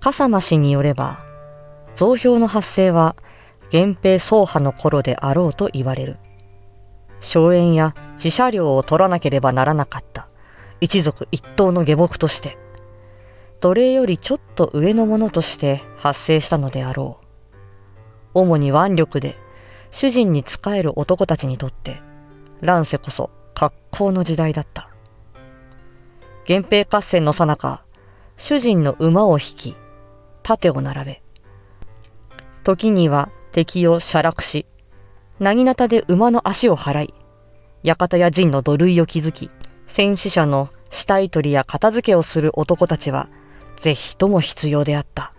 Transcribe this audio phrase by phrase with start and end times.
[0.00, 1.20] 笠間氏によれば、
[1.94, 3.16] 増票の発生は
[3.72, 6.16] 源平総派の頃であろうと言われる。
[7.20, 10.26] 荘園や自社領を取らなければならなかった
[10.80, 12.56] 一族一党の下僕として、
[13.60, 17.26] 奴隷よりちょっと上のものとして発生したのであろう。
[18.32, 19.36] 主に腕力で
[19.90, 22.00] 主人に仕える男たちにとって、
[22.62, 24.88] 乱世こそ格好の時代だった。
[26.48, 27.84] 源平合戦のさなか、
[28.38, 29.76] 主人の馬を引き、
[30.56, 31.22] 盾を並べ、
[32.64, 34.66] 時には敵を射落し、
[35.38, 37.14] なぎなたで馬の足を払い、
[37.84, 39.50] 館や陣の土塁を築き、
[39.86, 43.28] 戦死者の死体取りや片付けをする男たちは、
[43.80, 45.32] ぜひとも必要であった。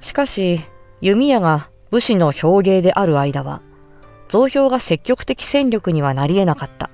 [0.00, 0.60] しかし、
[1.00, 3.62] 弓矢が武士の表芸である間は、
[4.28, 6.90] 増票が積極的戦力にはなり得なかった。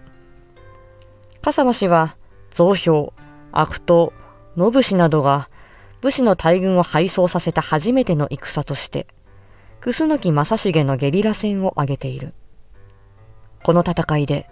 [1.43, 2.17] 笠間氏は、
[2.55, 3.13] 増票、
[3.51, 4.13] 悪党、
[4.57, 5.49] 信氏などが
[6.03, 9.07] 武士の大軍を敗走させた初めての戦として、
[9.81, 12.35] 楠木正成のゲリラ戦を挙げている。
[13.63, 14.51] この戦いで、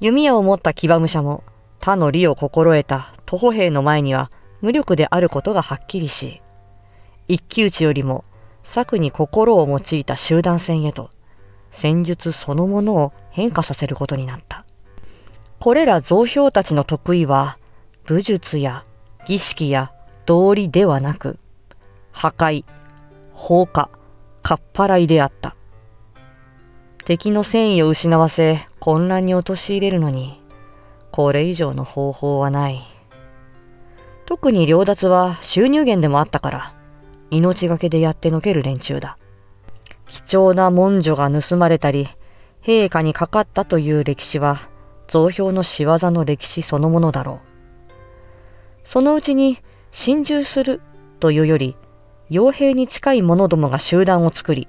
[0.00, 1.44] 弓矢を持った騎馬武者も
[1.78, 6.42] 他の利を心得た徒歩兵の前には無力であることがはっきりし、
[7.28, 8.24] 一騎打ちよりも
[8.64, 11.10] 策に心を用いた集団戦へと、
[11.70, 14.64] 戦術そのものを変化させることになった。
[15.60, 17.58] これら増票たちの得意は、
[18.06, 18.84] 武術や
[19.26, 19.92] 儀式や
[20.26, 21.38] 道理ではなく、
[22.12, 22.64] 破壊、
[23.32, 23.90] 放火、
[24.42, 25.54] かっぱらいであった。
[27.04, 30.42] 敵の戦意を失わせ混乱に陥れるのに、
[31.10, 32.80] これ以上の方法はない。
[34.26, 36.74] 特に領奪は収入源でもあったから、
[37.30, 39.18] 命がけでやってのける連中だ。
[40.08, 42.08] 貴重な文書が盗まれたり、
[42.62, 44.68] 陛下にかかったという歴史は、
[45.08, 48.88] 増票の仕業の歴史そのものだろう。
[48.88, 49.58] そのうちに、
[49.94, 50.82] 心中する
[51.20, 51.76] というより、
[52.28, 54.66] 傭兵に近い者どもが集団を作り、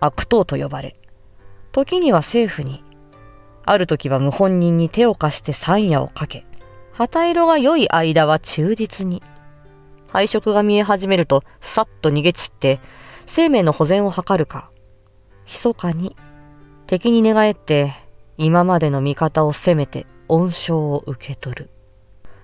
[0.00, 0.96] 悪党と呼ばれ、
[1.70, 2.82] 時には政府に、
[3.64, 6.44] ある時は謀反人に手を貸して山野をかけ、
[6.92, 9.22] 旗色が良い間は忠実に。
[10.08, 12.80] 配色が見え始めると、さっと逃げ散って、
[13.26, 14.70] 生命の保全を図るか、
[15.46, 16.16] 密かに、
[16.88, 17.92] 敵に寝返って、
[18.38, 21.70] 今までの味方を攻めて恩賞を受け取る。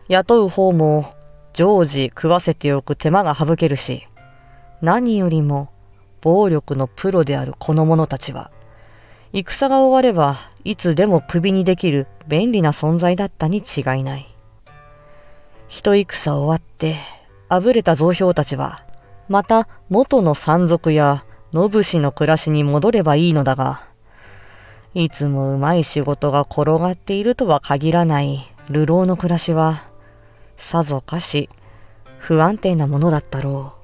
[0.06, 1.12] 雇う方も、
[1.60, 4.06] 常時食わせておく手間が省けるし、
[4.80, 5.68] 何よりも、
[6.22, 8.50] 暴力のプロであるこの者たちは、
[9.34, 14.34] 戦が終わればいつでも首にできる便利な存在だったに違いない。
[15.68, 16.96] 一戦終わって、
[17.50, 18.82] あぶれた増票たちは、
[19.28, 23.82] また元の山賊や信氏の暮らしに戻ればいいのだが、
[24.94, 29.89] いつもうまい仕事が転がっているとは限らない流浪の暮らしは、
[30.60, 31.48] さぞかし
[32.18, 33.79] 不安定なものだったろう。